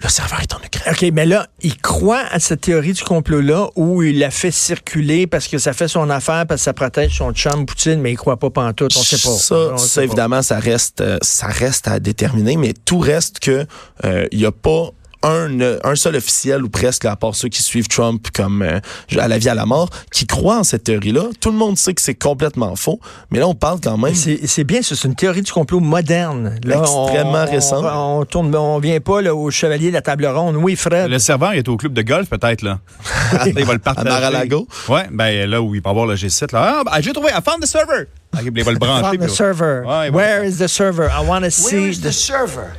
le 0.00 0.08
serveur 0.08 0.40
est 0.40 0.54
en 0.54 0.58
Ukraine. 0.58 0.94
OK, 0.94 1.12
mais 1.12 1.26
là, 1.26 1.48
il 1.60 1.76
croit 1.76 2.22
à 2.30 2.38
cette 2.38 2.60
théorie 2.60 2.92
du 2.92 3.02
complot-là 3.02 3.70
où 3.74 4.02
il 4.02 4.20
la 4.20 4.30
fait 4.30 4.52
circuler 4.52 5.26
parce 5.26 5.48
que 5.48 5.58
ça 5.58 5.72
fait 5.72 5.88
son 5.88 6.08
affaire, 6.08 6.46
parce 6.46 6.60
que 6.60 6.64
ça 6.66 6.72
protège 6.72 7.16
son 7.18 7.32
chum 7.32 7.66
Poutine, 7.66 8.00
mais 8.00 8.12
il 8.12 8.16
croit 8.16 8.36
pas 8.38 8.50
pantoute. 8.50 8.92
On 8.96 9.02
sait 9.02 9.16
pas. 9.16 9.36
Ça, 9.36 9.54
On 9.72 9.76
ça, 9.76 9.86
sait 9.86 10.00
pas. 10.00 10.04
évidemment, 10.04 10.42
ça 10.42 10.60
reste, 10.60 11.00
euh, 11.00 11.18
ça 11.22 11.48
reste 11.48 11.88
à 11.88 11.98
déterminer, 11.98 12.56
mais 12.56 12.74
tout 12.84 13.00
reste 13.00 13.40
que 13.40 13.66
euh, 14.04 14.26
il 14.30 14.40
y 14.40 14.46
a 14.46 14.52
pas 14.52 14.90
un, 15.22 15.60
euh, 15.60 15.78
un 15.84 15.94
seul 15.94 16.16
officiel 16.16 16.62
ou 16.62 16.68
presque, 16.68 17.04
à 17.04 17.16
part 17.16 17.34
ceux 17.34 17.48
qui 17.48 17.62
suivent 17.62 17.88
Trump 17.88 18.28
comme 18.32 18.62
euh, 18.62 18.80
à 19.18 19.28
la 19.28 19.38
vie 19.38 19.48
à 19.48 19.54
la 19.54 19.66
mort, 19.66 19.90
qui 20.12 20.26
croit 20.26 20.58
en 20.58 20.64
cette 20.64 20.84
théorie-là. 20.84 21.22
Tout 21.40 21.50
le 21.50 21.56
monde 21.56 21.76
sait 21.76 21.94
que 21.94 22.00
c'est 22.00 22.14
complètement 22.14 22.76
faux, 22.76 23.00
mais 23.30 23.38
là, 23.38 23.48
on 23.48 23.54
parle 23.54 23.80
quand 23.82 23.98
même. 23.98 24.14
C'est 24.14 24.46
c'est 24.46 24.64
bien, 24.64 24.82
ça, 24.82 24.94
c'est 24.94 25.08
une 25.08 25.14
théorie 25.14 25.42
du 25.42 25.52
complot 25.52 25.80
moderne. 25.80 26.58
Là, 26.64 26.80
Extrêmement 26.80 27.44
on, 27.46 27.50
récente. 27.50 27.84
On, 27.84 28.20
on 28.20 28.24
tourne, 28.24 28.54
on 28.54 28.78
vient 28.78 29.00
pas 29.00 29.20
là, 29.22 29.34
au 29.34 29.50
chevalier 29.50 29.88
de 29.88 29.94
la 29.94 30.02
table 30.02 30.26
ronde. 30.26 30.56
Oui, 30.56 30.76
Fred. 30.76 31.10
Le 31.10 31.18
serveur 31.18 31.52
est 31.52 31.68
au 31.68 31.76
club 31.76 31.92
de 31.92 32.02
golf, 32.02 32.28
peut-être, 32.28 32.62
là. 32.62 32.78
il 33.46 33.64
va 33.64 33.72
le 33.72 33.78
partager. 33.78 34.08
À 34.08 34.12
Mar-a-Lago? 34.12 34.66
Ouais, 34.88 35.06
ben 35.10 35.48
là 35.48 35.60
où 35.60 35.74
il 35.74 35.82
peut 35.82 35.90
avoir 35.90 36.06
le 36.06 36.14
G7, 36.14 36.52
là. 36.52 36.76
Ah, 36.78 36.82
ben, 36.84 37.00
j'ai 37.00 37.12
trouvé, 37.12 37.30
I 37.30 37.40
found 37.44 37.62
the 37.62 37.66
server. 37.66 38.04
Il 38.42 38.62
va 38.64 38.72
le 38.72 38.78
brancher. 38.78 39.02
Found 39.02 39.18
puis 39.18 39.26
the 39.26 39.30
server. 39.30 39.80
Ouais, 39.84 40.10
va- 40.10 40.16
Where 40.16 40.44
is 40.46 40.58
the 40.58 40.68
server? 40.68 41.08
I 41.10 41.26
want 41.26 41.40
to 41.40 41.46
Where 41.46 41.50
see 41.50 41.88
is 41.90 42.00
the... 42.00 42.08
the 42.08 42.12
server? 42.12 42.72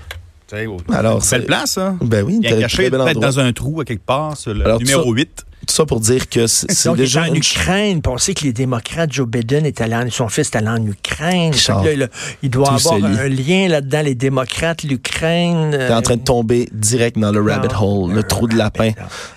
Alors, 0.94 1.24
c'est 1.24 1.30
c'est- 1.30 1.38
le 1.40 1.46
plan, 1.46 1.66
ça. 1.66 1.96
Ben 2.02 2.24
oui, 2.26 2.40
Il 2.42 2.50
très- 2.50 2.60
caché 2.62 2.90
peut-être 2.90 3.20
dans 3.20 3.40
un 3.40 3.54
trou 3.54 3.82
à 3.82 3.86
quelque 3.86 4.06
part 4.06 4.36
sur 4.38 4.54
le 4.54 4.66
Alors, 4.66 4.80
numéro 4.80 5.04
ça- 5.04 5.10
8. 5.12 5.46
Tout 5.70 5.76
ça 5.76 5.86
pour 5.86 6.00
dire 6.00 6.28
que 6.28 6.48
c'est 6.48 6.96
déjà 6.96 7.26
en 7.30 7.34
Ukraine. 7.36 8.02
On 8.08 8.18
sait 8.18 8.34
que 8.34 8.44
les 8.44 8.54
démocrates, 8.54 9.14
Joe 9.14 9.28
Biden 9.28 9.68
est 9.68 9.82
allé 9.82 9.94
en, 9.94 10.10
son 10.10 10.28
fils 10.28 10.48
est 10.48 10.56
allé 10.56 10.68
en 10.68 10.84
Ukraine. 10.84 11.52
Richard, 11.52 11.84
que 11.84 11.90
là, 11.90 11.96
là, 11.96 12.08
il 12.42 12.50
doit 12.50 12.74
avoir 12.74 12.96
un 12.96 13.28
lien 13.28 13.68
là-dedans, 13.68 14.02
les 14.02 14.16
démocrates, 14.16 14.82
l'Ukraine. 14.82 15.70
T'es 15.70 15.94
en 15.94 16.02
train 16.02 16.16
de 16.16 16.24
tomber 16.24 16.68
direct 16.74 17.20
dans 17.20 17.32
le 17.32 17.40
rabbit 17.40 17.68
hole, 17.80 18.14
le 18.14 18.24
trou 18.24 18.48
de 18.48 18.58
lapin. 18.58 18.94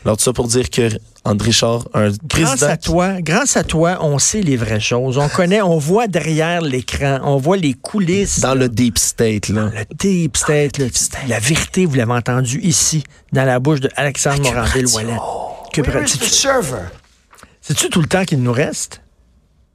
Alors 0.06 0.16
tout 0.16 0.22
ça 0.22 0.32
pour 0.32 0.48
dire 0.48 0.70
que 0.70 0.88
André 1.24 1.48
Richard, 1.48 1.84
un 1.92 2.08
Grâce 2.08 2.18
président 2.28 2.66
à 2.66 2.76
toi, 2.78 3.20
grâce 3.20 3.56
à 3.58 3.62
toi, 3.62 3.98
on 4.00 4.18
sait 4.18 4.40
les 4.40 4.56
vraies 4.56 4.80
choses. 4.80 5.18
On 5.18 5.28
connaît, 5.28 5.60
on 5.60 5.76
voit 5.76 6.06
derrière 6.06 6.62
l'écran, 6.62 7.20
on 7.24 7.36
voit 7.36 7.58
les 7.58 7.74
coulisses. 7.74 8.40
dans 8.40 8.54
le 8.54 8.70
deep 8.70 8.96
state 8.96 9.50
là. 9.50 9.66
le 9.66 9.84
deep 9.94 10.38
state, 10.38 10.78
là. 10.78 10.86
la 11.28 11.38
vérité, 11.38 11.84
vous 11.84 11.94
l'avez 11.94 12.12
entendu 12.12 12.58
ici, 12.62 13.04
dans 13.32 13.44
la 13.44 13.60
bouche 13.60 13.80
de 13.80 13.90
Alexandre 13.96 14.42
Morandé-Ouellet. 14.42 15.18
C'est-tu 17.60 17.90
tout 17.90 18.00
le 18.00 18.08
temps 18.08 18.24
qu'il 18.24 18.42
nous 18.42 18.52
reste? 18.52 19.01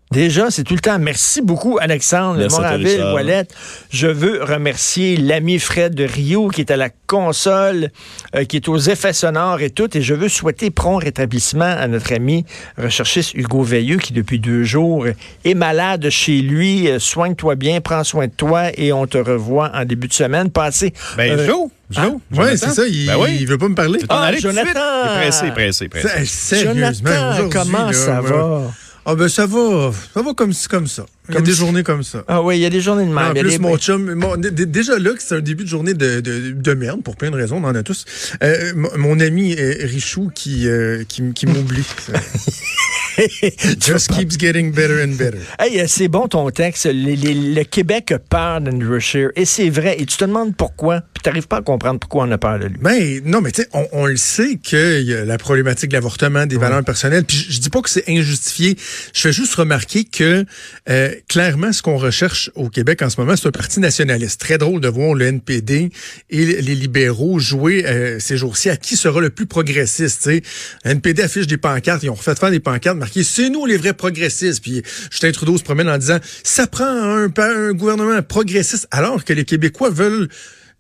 Déjà, 0.10 0.50
c'est 0.52 0.64
tout 0.64 0.74
le 0.74 0.80
temps. 0.80 0.98
Merci 1.00 1.42
beaucoup, 1.42 1.78
Alexandre 1.82 2.38
Merci 2.40 2.56
Moraville. 2.56 3.04
Wallet. 3.14 3.46
Je 3.90 4.08
veux 4.08 4.42
remercier 4.42 5.18
l'ami 5.18 5.60
Fred 5.60 5.96
de 5.96 6.06
Rio 6.06 6.48
qui 6.48 6.62
est 6.62 6.72
à 6.72 6.78
la 6.78 6.90
console, 7.08 7.90
euh, 8.34 8.46
qui 8.46 8.56
est 8.56 8.70
aux 8.70 8.78
effets 8.78 9.12
sonores 9.12 9.60
et 9.62 9.70
tout. 9.70 9.90
Et 9.98 10.02
je 10.02 10.14
veux 10.14 10.30
souhaiter 10.30 10.70
prompt 10.72 10.98
rétablissement 11.04 11.66
à 11.66 11.88
notre 11.90 12.14
ami 12.14 12.46
recherchiste 12.78 13.34
Hugo 13.34 13.64
Veilleux 13.64 13.98
qui, 13.98 14.14
depuis 14.14 14.40
deux 14.40 14.64
jours, 14.64 15.06
est 15.44 15.54
malade 15.54 16.10
chez 16.10 16.40
lui. 16.40 16.88
Euh, 16.90 17.00
Soigne-toi 17.00 17.56
bien, 17.56 17.82
prends 17.82 18.06
soin 18.06 18.28
de 18.28 18.32
toi 18.32 18.68
et 18.78 18.94
on 18.94 19.08
te 19.08 19.18
revoit 19.18 19.72
en 19.74 19.84
début 19.84 20.08
de 20.08 20.14
semaine. 20.14 20.50
Passez. 20.52 20.94
Ben, 21.18 21.38
euh, 21.38 21.46
Joe, 21.46 21.70
Joe. 21.90 22.14
Ouais, 22.14 22.20
Jonathan. 22.32 22.56
c'est 22.60 22.70
ça. 22.76 22.88
Il, 22.88 23.08
Ben 23.08 23.18
oui. 23.20 23.38
il 23.42 23.46
veut 23.48 23.58
pas 23.58 23.68
me 23.68 23.76
parler. 23.76 24.00
Ah? 24.08 24.32
Jonathan! 24.40 24.70
Il 24.70 25.10
est 25.12 25.16
pressé, 25.22 25.52
pressé, 25.52 25.90
pressé. 25.90 26.26
Sérieusement, 26.26 27.10
Jonathan, 27.36 27.50
comment 27.52 27.86
là, 27.88 27.94
ça 27.94 28.22
moi- 28.22 28.30
va? 28.32 28.72
Ah 29.10 29.16
ben 29.16 29.30
ça 29.30 29.46
va, 29.46 29.92
ça 30.14 30.22
va 30.22 30.34
comme, 30.34 30.52
comme 30.70 30.86
ça. 30.88 31.06
Il 31.30 31.32
y 31.32 31.36
a 31.36 31.38
Comme 31.38 31.46
des 31.46 31.54
si- 31.54 31.60
journées 31.60 31.84
comme 31.84 32.04
ça. 32.04 32.26
Ah 32.28 32.42
oui, 32.44 32.58
il 32.58 32.62
y 32.62 32.66
a 32.66 32.70
des 32.70 32.82
journées 32.82 33.06
de 33.06 33.10
En 33.32 33.36
y 33.36 33.40
a 33.40 33.42
plus, 33.42 33.52
des- 33.52 33.58
mon 33.60 33.78
chum, 33.78 34.14
mon- 34.16 34.36
déjà 34.36 35.00
là, 35.00 35.12
c'est 35.18 35.36
un 35.36 35.40
début 35.40 35.64
de 35.64 35.70
journée 35.70 35.94
de, 35.94 36.20
de, 36.20 36.52
de 36.52 36.74
merde, 36.74 37.02
pour 37.04 37.16
plein 37.16 37.32
de 37.32 37.38
raisons, 37.38 37.58
on 37.64 37.64
en 37.64 37.74
a 37.74 37.84
tous. 37.84 38.04
Euh, 38.44 38.74
mon- 38.76 39.18
ami 39.22 39.56
euh, 39.58 39.76
Richou 39.84 40.30
qui, 40.36 40.68
euh, 40.68 41.04
qui 41.34 41.46
m'oublie. 41.48 41.86
Just 43.80 44.10
keeps 44.12 44.38
getting 44.38 44.72
better 44.72 45.02
and 45.04 45.18
better. 45.18 45.40
Hey, 45.60 45.80
euh, 45.80 45.86
c'est 45.88 46.08
bon 46.08 46.28
ton 46.28 46.50
texte. 46.52 46.86
Les- 46.86 47.16
les- 47.16 47.34
le 47.34 47.64
Québec 47.64 48.12
a 48.12 48.20
peur 48.20 48.62
d'Andrew 48.62 49.00
Scheer. 49.00 49.30
Et 49.36 49.46
c'est 49.46 49.70
vrai. 49.70 49.96
Et 50.00 50.06
tu 50.06 50.18
te 50.18 50.26
demandes 50.26 50.56
pourquoi. 50.56 51.02
Puis 51.14 51.24
tu 51.24 51.30
n'arrives 51.30 51.48
pas 51.48 51.58
à 51.58 51.62
comprendre 51.62 52.00
pourquoi 52.00 52.26
on 52.26 52.32
a 52.32 52.38
peur 52.38 52.60
de 52.60 52.66
lui. 52.66 52.78
Ben, 52.80 53.22
non, 53.26 53.42
mais 53.42 53.52
tu 53.52 53.64
sais, 53.64 53.70
on, 53.74 53.86
on 53.92 54.06
le 54.06 54.18
sait 54.18 54.58
qu'il 54.62 55.02
y 55.04 55.14
a 55.14 55.26
la 55.26 55.38
problématique 55.38 55.90
de 55.90 55.94
l'avortement, 55.96 56.46
des 56.46 56.58
valeurs 56.58 56.84
personnelles. 56.84 57.24
Puis 57.26 57.48
je, 57.50 57.60
dis 57.60 57.70
pas 57.70 57.82
que 57.82 57.90
c'est 57.90 58.08
injustifié. 58.10 58.78
Je 59.14 59.22
fais 59.22 59.34
juste 59.34 59.56
remarquer 59.56 60.04
que 60.04 60.46
euh, 60.90 61.12
clairement, 61.28 61.72
ce 61.74 61.82
qu'on 61.82 61.98
recherche 61.98 62.52
au 62.56 62.70
Québec 62.70 63.02
en 63.02 63.10
ce 63.10 63.20
moment, 63.20 63.36
c'est 63.36 63.48
un 63.48 63.52
parti 63.52 63.80
nationaliste. 63.80 64.40
Très 64.40 64.58
drôle 64.58 64.82
de 64.82 64.88
voir 64.88 65.14
le 65.16 65.26
NPD 65.26 65.90
et 66.30 66.46
les 66.46 66.76
libéraux 66.76 67.40
jouer 67.40 67.86
euh, 67.88 68.20
ces 68.20 68.38
jours-ci 68.38 68.70
à 68.70 68.78
qui 68.78 68.96
sera 68.96 69.22
le 69.22 69.30
plus 69.30 69.46
progressiste. 69.48 70.22
tu 70.24 70.30
sais. 70.30 70.42
Le 70.86 70.92
NPD 70.92 71.24
affiche 71.24 71.48
des 71.48 71.58
pancartes, 71.58 72.04
ils 72.04 72.10
ont 72.10 72.14
refait 72.14 72.36
faire 72.36 72.52
des 72.52 72.60
pancartes 72.60 72.98
C'est 73.24 73.50
nous 73.50 73.66
les 73.66 73.78
vrais 73.78 73.94
progressistes. 73.94 74.62
Puis 74.62 74.84
Justin 75.12 75.32
Trudeau 75.32 75.58
se 75.58 75.64
promène 75.64 75.90
en 75.90 75.98
disant 75.98 76.20
Ça 76.44 76.68
prend 76.68 76.86
un, 76.86 77.32
un 77.38 77.74
gouvernement 77.74 78.22
progressiste, 78.22 78.88
alors 78.92 79.24
que 79.24 79.34
les 79.34 79.46
Québécois 79.46 79.90
veulent 79.90 80.30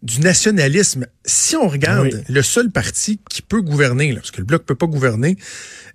du 0.03 0.19
nationalisme. 0.21 1.07
Si 1.25 1.55
on 1.55 1.67
regarde 1.67 2.09
Oui. 2.13 2.21
le 2.29 2.41
seul 2.43 2.69
parti 2.69 3.19
qui 3.29 3.41
peut 3.41 3.61
gouverner, 3.61 4.11
là, 4.11 4.19
parce 4.19 4.29
que 4.31 4.37
le 4.37 4.45
Bloc 4.45 4.63
peut 4.63 4.75
pas 4.75 4.85
gouverner, 4.85 5.37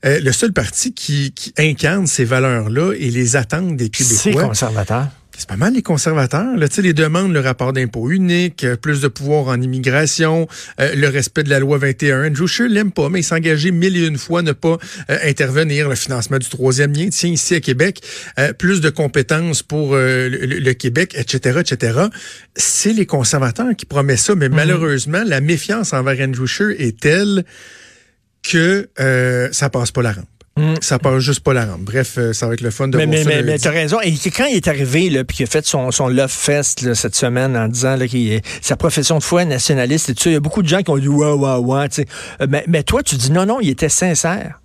euh, 0.05 0.19
le 0.19 0.33
seul 0.33 0.53
parti 0.53 0.93
qui, 0.93 1.33
qui 1.33 1.55
incarne 1.57 2.09
ces 2.09 2.25
valeurs-là 2.25 2.95
et 2.95 3.11
les 3.11 3.37
attentes 3.37 3.77
des 3.77 3.91
C'est 3.95 4.31
Québécois, 4.31 4.49
conservateur. 4.49 5.07
C'est 5.37 5.49
pas 5.49 5.57
mal 5.57 5.73
les 5.75 5.83
conservateurs. 5.83 6.57
Là, 6.57 6.69
Tu 6.69 6.77
sais, 6.77 6.83
les 6.83 6.93
demandes, 6.93 7.33
le 7.33 7.41
rapport 7.41 7.73
d'impôt 7.73 8.11
unique, 8.11 8.65
euh, 8.65 8.77
plus 8.77 9.01
de 9.01 9.09
pouvoir 9.09 9.49
en 9.49 9.61
immigration, 9.61 10.47
euh, 10.81 10.95
le 10.95 11.09
respect 11.09 11.43
de 11.43 11.51
la 11.51 11.59
loi 11.59 11.79
21. 11.79 12.27
Andrew 12.29 12.47
Scheer 12.47 12.69
l'aime 12.69 12.93
pas, 12.93 13.09
mais 13.09 13.21
il 13.21 13.23
s'est 13.25 13.35
engagé 13.35 13.71
mille 13.71 13.97
et 13.97 14.07
une 14.07 14.19
fois 14.19 14.41
à 14.41 14.43
ne 14.43 14.53
pas 14.53 14.79
euh, 15.11 15.19
intervenir. 15.25 15.89
Le 15.89 15.95
financement 15.95 16.39
du 16.39 16.49
troisième 16.49 16.93
lien, 16.93 17.09
tiens, 17.11 17.31
ici 17.31 17.55
à 17.55 17.61
Québec, 17.61 18.03
euh, 18.39 18.53
plus 18.53 18.81
de 18.81 18.91
compétences 18.91 19.63
pour 19.63 19.95
euh, 19.95 20.29
le, 20.29 20.47
le- 20.59 20.73
Québec, 20.75 21.15
etc., 21.17 21.61
etc. 21.61 22.01
C'est 22.57 22.93
les 22.93 23.07
conservateurs 23.07 23.75
qui 23.77 23.87
promettent 23.87 24.19
ça, 24.19 24.35
mais 24.35 24.49
malheureusement, 24.49 25.23
la 25.25 25.41
méfiance 25.41 25.93
envers 25.93 26.21
Andrew 26.27 26.47
Scheer 26.47 26.71
est 26.79 26.99
telle 27.01 27.45
que 28.43 28.89
euh, 29.01 29.49
ça 29.53 29.71
passe 29.71 29.91
pas 29.93 30.03
la 30.03 30.13
rampe. 30.13 30.27
Ça 30.81 30.99
passe 30.99 31.19
juste 31.21 31.41
pas 31.41 31.55
la 31.55 31.65
rampe. 31.67 31.81
Bref, 31.81 32.15
euh, 32.19 32.33
ça 32.33 32.47
va 32.47 32.55
être 32.55 32.61
le 32.61 32.71
fun 32.71 32.87
de 32.89 32.97
Mais, 32.99 33.07
voir 33.07 33.17
mais, 33.19 33.23
ça 33.25 33.29
mais, 33.31 33.43
mais 33.43 33.59
t'as 33.59 33.71
raison. 33.71 33.99
Et 34.03 34.13
quand 34.31 34.45
il 34.47 34.57
est 34.57 34.69
arrivé, 34.69 35.09
là, 35.11 35.25
puis 35.25 35.39
qu'il 35.39 35.45
a 35.45 35.47
fait 35.49 35.65
son, 35.67 35.91
son 35.91 36.09
Love 36.09 36.31
Fest 36.31 36.83
là, 36.83 36.95
cette 36.95 37.17
semaine 37.17 37.57
en 37.57 37.69
disant 37.69 37.97
là, 37.97 38.07
qu'il 38.07 38.31
est- 38.33 38.43
sa 38.61 38.77
profession 38.77 39.19
de 39.19 39.23
foi 39.23 39.43
est 39.43 39.47
nationaliste 39.47 40.11
et 40.11 40.15
tout 40.15 40.25
ça, 40.25 40.31
il 40.31 40.35
y 40.35 40.37
a 40.37 40.41
beaucoup 40.41 40.63
de 40.63 40.69
gens 40.69 40.83
qui 40.83 40.91
ont 40.91 40.99
dit 40.99 41.09
ouais, 41.09 41.33
ouais, 41.33 41.57
ouais. 41.57 41.89
tu 41.89 42.03
sais. 42.03 42.07
Euh, 42.41 42.47
Mais, 42.49 42.65
mais 42.69 42.83
toi, 42.83 43.03
tu 43.03 43.17
dis 43.17 43.31
non, 43.33 43.47
non, 43.47 43.61
il 43.61 43.71
était 43.71 43.89
sincère. 43.89 44.61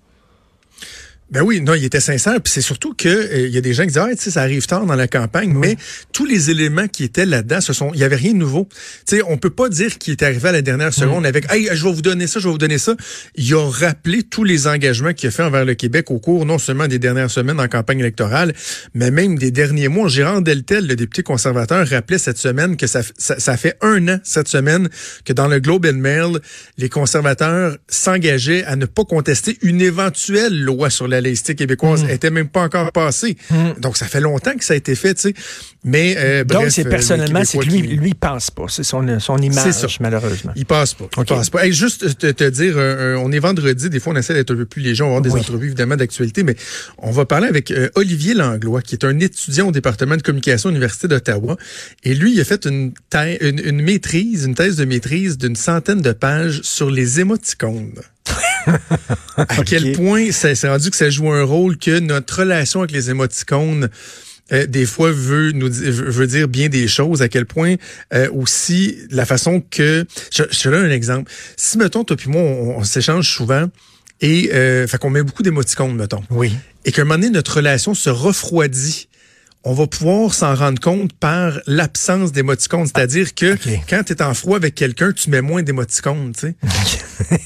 Ben 1.30 1.42
oui, 1.42 1.60
non, 1.60 1.74
il 1.74 1.84
était 1.84 2.00
sincère. 2.00 2.42
Puis 2.42 2.54
c'est 2.54 2.62
surtout 2.62 2.94
que 2.94 3.10
euh, 3.10 3.48
il 3.48 3.54
y 3.54 3.58
a 3.58 3.62
des 3.62 3.74
gens 3.74 3.84
qui 3.84 3.90
disent 3.90 3.98
ah, 3.98 4.08
tu 4.12 4.18
sais, 4.18 4.32
ça 4.32 4.42
arrive 4.42 4.66
tard 4.66 4.86
dans 4.86 4.96
la 4.96 5.10
campagne, 5.10 5.54
mais 5.54 5.76
tous 6.14 6.26
les 6.26 6.50
éléments 6.50 6.88
qui 6.88 7.04
étaient 7.04 7.26
là-dedans, 7.26 7.60
ce 7.60 7.74
sont, 7.74 7.92
il 7.94 8.00
y 8.00 8.06
avait 8.06 8.16
rien 8.16 8.32
de 8.32 8.38
nouveau. 8.38 8.70
Tu 9.06 9.18
sais, 9.18 9.22
on 9.28 9.38
peut 9.38 9.50
pas 9.50 9.68
dire 9.68 9.98
qu'il 9.98 10.14
est 10.14 10.24
arrivé 10.24 10.48
à 10.48 10.52
la 10.54 10.62
dernière 10.62 10.94
seconde 10.94 11.26
avec 11.26 11.52
hey, 11.52 11.68
je 11.74 11.84
vais 11.84 11.92
vous 11.92 12.02
donner 12.02 12.28
ça, 12.28 12.40
je 12.40 12.46
vais 12.46 12.52
vous 12.52 12.58
donner 12.58 12.78
ça. 12.78 12.96
Il 13.36 13.54
a 13.54 13.70
rappelé 13.70 14.24
tous 14.24 14.46
les 14.46 14.68
engagements 14.68 15.14
qu'il 15.14 15.28
a 15.28 15.32
fait 15.32 15.44
envers 15.44 15.66
le 15.66 15.74
Québec 15.74 16.12
au 16.12 16.20
cours 16.20 16.46
non 16.46 16.60
seulement 16.60 16.88
des 16.88 17.00
dernières 17.00 17.32
semaines 17.32 17.60
en 17.60 17.68
campagne 17.68 18.00
électorale, 18.00 18.54
mais 18.94 19.12
même 19.12 19.38
des 19.38 19.52
derniers 19.52 19.90
mois. 19.90 20.08
Gérard 20.08 20.42
Deltel, 20.42 20.88
le 20.88 20.96
député 20.96 21.24
conservateur, 21.24 21.86
rappelait 21.86 22.20
cette 22.20 22.38
semaine 22.38 22.78
que 22.78 22.88
ça, 22.88 23.02
ça, 23.18 23.38
ça 23.38 23.58
fait 23.58 23.76
un 23.82 24.08
an 24.08 24.20
cette 24.24 24.48
semaine 24.48 24.88
que 25.26 25.34
dans 25.34 25.50
le 25.50 25.60
Globe 25.60 25.86
and 25.86 25.98
Mail, 25.98 26.40
les 26.78 26.88
conservateurs 26.88 27.76
s'engageaient 27.90 28.64
à 28.64 28.78
ne 28.78 28.86
pas 28.86 29.04
contester 29.04 29.58
une 29.62 29.82
éventuelle 29.82 30.58
loi 30.58 30.90
sur 30.90 31.08
la 31.08 31.17
laïcité 31.22 31.56
québécoise. 31.56 32.04
Elle 32.08 32.16
était 32.16 32.30
même 32.32 32.48
pas 32.50 32.62
encore 32.64 32.92
passée. 32.92 33.38
Donc 33.80 33.98
ça 33.98 34.06
fait 34.08 34.22
longtemps 34.22 34.56
que 34.56 34.64
ça 34.64 34.74
a 34.74 34.78
été 34.78 34.96
fait, 34.96 35.14
tu 35.16 35.22
sais. 35.22 35.34
Mais 35.84 36.16
euh, 36.18 36.44
Donc, 36.44 36.70
c'est 36.70 36.86
euh, 36.86 36.90
personnellement, 36.90 37.44
c'est 37.46 37.60
que 37.60 37.64
lui, 37.66 37.82
qui- 37.82 37.88
lui, 37.96 38.14
pense 38.14 38.52
pas. 38.52 38.66
C'est 38.68 38.84
son, 38.84 39.20
son 39.20 39.38
image, 39.38 39.72
ça. 39.72 39.88
malheureusement. 40.02 40.52
il 40.56 40.66
passe 40.66 40.94
pas. 40.94 41.06
Il 41.18 41.24
passe 41.26 41.50
pas. 41.50 41.66
Hey, 41.66 41.72
juste 41.72 42.18
te, 42.18 42.28
te 42.32 42.50
dire, 42.50 42.74
euh, 42.78 43.16
on 43.16 43.32
est 43.32 43.40
vendredi, 43.40 43.90
des 43.90 44.00
fois 44.00 44.12
on 44.14 44.16
essaie 44.18 44.34
d'être 44.34 44.52
un 44.52 44.56
peu 44.58 44.66
plus 44.66 44.82
léger, 44.82 45.04
on 45.04 45.08
va 45.08 45.18
avoir 45.18 45.22
des 45.22 45.30
Oui. 45.30 45.40
entrevues 45.40 45.68
évidemment 45.68 45.96
d'actualité, 45.96 46.44
mais 46.44 46.56
on 46.98 47.12
va 47.12 47.26
parler 47.26 47.48
avec 47.48 47.72
euh, 47.72 47.90
Olivier 47.96 48.34
Langlois, 48.34 48.82
qui 48.82 48.96
est 48.96 49.06
un 49.06 49.18
étudiant 49.20 49.68
au 49.70 49.72
département 49.72 50.18
de 50.18 50.22
communication 50.22 50.70
à 50.70 50.72
l'Université 50.72 51.08
d'Ottawa. 51.08 51.56
Et 52.04 52.14
lui, 52.16 52.34
il 52.34 52.42
a 52.42 52.44
fait 52.44 52.66
une, 52.66 52.92
une, 53.42 53.62
une 53.64 53.82
maîtrise, 53.82 54.46
une 54.46 54.56
thèse 54.56 54.76
de 54.76 54.84
maîtrise 54.86 55.38
d'une 55.38 55.56
centaine 55.56 56.02
de 56.02 56.12
pages 56.12 56.62
sur 56.64 56.92
les 56.92 57.20
émoticônes. 57.22 57.94
À 59.38 59.64
quel 59.66 59.94
point 59.94 60.32
ça 60.32 60.54
s'est 60.56 60.68
rendu 60.70 60.90
que 60.90 60.98
ça 60.98 61.10
joue 61.10 61.32
un 61.32 61.44
rôle 61.44 61.78
que 61.78 62.00
notre 62.00 62.40
relation 62.40 62.82
avec 62.82 62.92
les 62.92 63.10
émoticônes 63.10 63.90
euh, 64.52 64.66
des 64.66 64.86
fois 64.86 65.12
veut 65.12 65.52
nous 65.52 65.70
veut 65.70 66.28
dire 66.28 66.48
bien 66.48 66.70
des 66.70 66.88
choses 66.88 67.22
à 67.22 67.28
quel 67.28 67.46
point 67.46 67.76
euh, 68.14 68.30
aussi 68.32 68.98
la 69.10 69.26
façon 69.26 69.62
que 69.70 70.06
je, 70.32 70.44
je 70.50 70.70
donne 70.70 70.86
un 70.86 70.92
exemple. 70.92 71.32
Si 71.58 71.78
mettons 71.78 72.04
toi 72.04 72.16
puis 72.16 72.30
moi 72.30 72.42
on, 72.42 72.78
on 72.78 72.84
s'échange 72.84 73.30
souvent 73.30 73.66
et 74.22 74.52
euh, 74.54 74.88
fait 74.88 74.98
qu'on 74.98 75.10
met 75.10 75.24
beaucoup 75.24 75.44
d'émoticônes 75.44 75.96
mettons. 75.96 76.24
Oui. 76.30 76.54
et 76.86 76.92
qu'à 76.92 77.02
un 77.02 77.06
moment 77.06 77.16
donné 77.20 77.30
notre 77.30 77.58
relation 77.58 77.94
se 77.94 78.10
refroidit 78.10 79.07
on 79.68 79.74
va 79.74 79.86
pouvoir 79.86 80.34
s'en 80.34 80.56
rendre 80.56 80.80
compte 80.80 81.12
par 81.12 81.60
l'absence 81.68 82.32
d'émoticônes. 82.32 82.86
C'est-à-dire 82.86 83.36
que 83.36 83.56
OK. 83.56 83.82
quand 83.90 84.02
tu 84.06 84.14
es 84.14 84.22
en 84.22 84.34
froid 84.34 84.56
avec 84.56 84.76
quelqu'un, 84.76 85.12
tu 85.12 85.30
mets 85.30 85.42
moins 85.42 85.62
d'émoticônes, 85.62 86.32
tu 86.34 86.48
sais. 86.48 86.56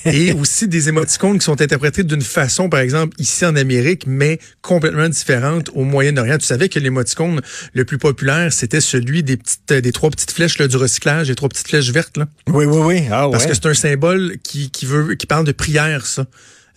Et 0.06 0.32
aussi 0.34 0.68
des 0.68 0.88
émoticônes 0.88 1.40
qui 1.40 1.46
sont 1.46 1.60
interprétés 1.60 2.04
d'une 2.04 2.22
façon, 2.22 2.70
par 2.70 2.82
exemple, 2.82 3.16
ici 3.18 3.44
en 3.44 3.56
Amérique, 3.56 4.04
mais 4.06 4.38
complètement 4.62 5.10
différente 5.10 5.72
au 5.74 5.84
Moyen-Orient. 5.84 6.38
Tu 6.38 6.46
savais 6.46 6.70
que 6.70 6.78
l'émoticône 6.78 7.42
le 7.74 7.86
plus 7.86 7.98
populaire, 7.98 8.54
c'était 8.54 8.82
celui 8.82 9.24
des 9.24 9.38
petites, 9.38 9.74
des 9.74 9.92
trois 9.92 10.12
petites 10.12 10.32
flèches 10.32 10.60
là, 10.60 10.68
du 10.68 10.78
recyclage, 10.78 11.28
les 11.28 11.36
trois 11.36 11.50
petites 11.50 11.70
flèches 11.70 11.90
vertes, 11.90 12.18
là. 12.18 12.28
Oui, 12.50 12.66
oui, 12.66 12.82
oui. 12.84 13.04
Ah, 13.10 13.30
Parce 13.32 13.46
ouais. 13.46 13.50
que 13.50 13.56
c'est 13.56 13.66
un 13.66 13.74
symbole 13.74 14.38
qui, 14.44 14.70
qui 14.70 14.86
veut, 14.86 15.16
qui 15.16 15.26
parle 15.26 15.46
de 15.46 15.54
prière, 15.54 16.06
ça. 16.06 16.28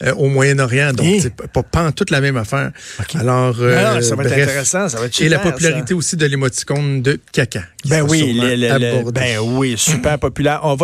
Euh, 0.03 0.13
au 0.15 0.29
Moyen-Orient, 0.29 0.93
donc 0.93 1.07
Eh. 1.09 1.21
c'est 1.21 1.35
pas, 1.35 1.63
pas, 1.63 1.85
en 1.87 1.93
toute 1.93 2.11
la 2.11 2.21
même 2.21 2.37
affaire. 2.37 2.73
Alors, 3.15 3.55
Ah, 3.61 3.63
euh, 3.63 4.01
ça 4.01 4.17
va 4.17 4.25
être 4.25 4.31
bref. 4.31 4.43
intéressant, 4.49 4.89
ça 4.89 4.99
va 4.99 5.07
être 5.07 5.21
Et 5.21 5.29
la 5.29 5.37
super, 5.39 5.53
popularité 5.53 5.95
aussi 5.95 6.17
de 6.17 6.27
l'émoticône 6.27 7.01
de 7.03 7.21
caca. 7.33 7.63
Ben 7.87 8.03
oui, 8.03 8.19
sûrement 8.19 8.43
le- 8.43 8.57
le- 8.57 8.79
le- 8.79 8.99
abordée. 8.99 9.21
ben 9.21 9.39
oui, 9.41 9.75
super 9.79 10.19
populaire. 10.19 10.61
On 10.65 10.71
va 10.71 10.75